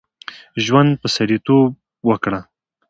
ژوند 0.65 0.91
په 1.01 1.07
سړیتوب 1.15 1.69
وکړه. 2.09 2.41